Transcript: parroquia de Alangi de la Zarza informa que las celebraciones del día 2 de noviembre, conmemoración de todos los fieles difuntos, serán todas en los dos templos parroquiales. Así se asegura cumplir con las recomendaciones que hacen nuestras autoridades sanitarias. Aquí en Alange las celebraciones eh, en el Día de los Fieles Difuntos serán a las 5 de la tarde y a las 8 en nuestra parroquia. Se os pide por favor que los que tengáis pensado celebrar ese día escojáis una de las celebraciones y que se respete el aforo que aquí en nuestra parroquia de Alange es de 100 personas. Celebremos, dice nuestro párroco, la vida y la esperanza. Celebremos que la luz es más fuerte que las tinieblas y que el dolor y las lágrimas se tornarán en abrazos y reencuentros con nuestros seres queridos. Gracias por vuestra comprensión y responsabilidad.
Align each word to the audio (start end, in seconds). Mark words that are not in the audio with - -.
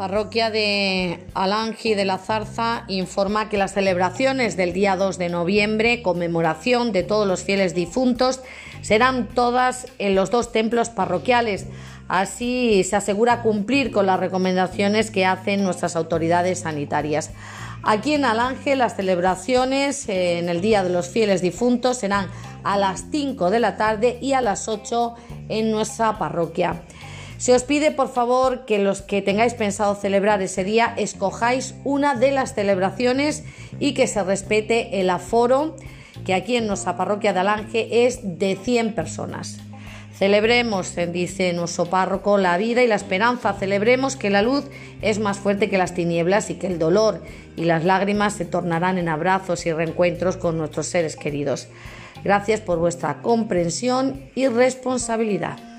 parroquia 0.00 0.48
de 0.50 1.26
Alangi 1.34 1.92
de 1.92 2.06
la 2.06 2.16
Zarza 2.16 2.84
informa 2.88 3.50
que 3.50 3.58
las 3.58 3.74
celebraciones 3.74 4.56
del 4.56 4.72
día 4.72 4.96
2 4.96 5.18
de 5.18 5.28
noviembre, 5.28 6.00
conmemoración 6.00 6.90
de 6.90 7.02
todos 7.02 7.28
los 7.28 7.42
fieles 7.44 7.74
difuntos, 7.74 8.40
serán 8.80 9.28
todas 9.28 9.88
en 9.98 10.14
los 10.14 10.30
dos 10.30 10.52
templos 10.52 10.88
parroquiales. 10.88 11.66
Así 12.08 12.82
se 12.82 12.96
asegura 12.96 13.42
cumplir 13.42 13.92
con 13.92 14.06
las 14.06 14.18
recomendaciones 14.18 15.10
que 15.10 15.26
hacen 15.26 15.64
nuestras 15.64 15.96
autoridades 15.96 16.60
sanitarias. 16.60 17.30
Aquí 17.82 18.14
en 18.14 18.24
Alange 18.24 18.76
las 18.76 18.96
celebraciones 18.96 20.08
eh, 20.08 20.38
en 20.38 20.48
el 20.48 20.62
Día 20.62 20.82
de 20.82 20.88
los 20.88 21.10
Fieles 21.10 21.42
Difuntos 21.42 21.98
serán 21.98 22.30
a 22.64 22.78
las 22.78 23.04
5 23.10 23.50
de 23.50 23.60
la 23.60 23.76
tarde 23.76 24.18
y 24.22 24.32
a 24.32 24.40
las 24.40 24.66
8 24.66 25.14
en 25.50 25.70
nuestra 25.70 26.18
parroquia. 26.18 26.80
Se 27.40 27.54
os 27.54 27.64
pide 27.64 27.90
por 27.90 28.12
favor 28.12 28.66
que 28.66 28.78
los 28.78 29.00
que 29.00 29.22
tengáis 29.22 29.54
pensado 29.54 29.94
celebrar 29.94 30.42
ese 30.42 30.62
día 30.62 30.92
escojáis 30.98 31.74
una 31.84 32.14
de 32.14 32.32
las 32.32 32.54
celebraciones 32.54 33.44
y 33.78 33.94
que 33.94 34.06
se 34.06 34.22
respete 34.22 35.00
el 35.00 35.08
aforo 35.08 35.74
que 36.26 36.34
aquí 36.34 36.56
en 36.56 36.66
nuestra 36.66 36.98
parroquia 36.98 37.32
de 37.32 37.40
Alange 37.40 38.04
es 38.04 38.38
de 38.38 38.58
100 38.62 38.94
personas. 38.94 39.58
Celebremos, 40.12 40.94
dice 41.14 41.54
nuestro 41.54 41.86
párroco, 41.86 42.36
la 42.36 42.58
vida 42.58 42.82
y 42.82 42.86
la 42.86 42.96
esperanza. 42.96 43.54
Celebremos 43.54 44.16
que 44.16 44.28
la 44.28 44.42
luz 44.42 44.66
es 45.00 45.18
más 45.18 45.38
fuerte 45.38 45.70
que 45.70 45.78
las 45.78 45.94
tinieblas 45.94 46.50
y 46.50 46.56
que 46.56 46.66
el 46.66 46.78
dolor 46.78 47.22
y 47.56 47.64
las 47.64 47.86
lágrimas 47.86 48.34
se 48.34 48.44
tornarán 48.44 48.98
en 48.98 49.08
abrazos 49.08 49.64
y 49.64 49.72
reencuentros 49.72 50.36
con 50.36 50.58
nuestros 50.58 50.88
seres 50.88 51.16
queridos. 51.16 51.68
Gracias 52.22 52.60
por 52.60 52.78
vuestra 52.78 53.22
comprensión 53.22 54.28
y 54.34 54.46
responsabilidad. 54.48 55.69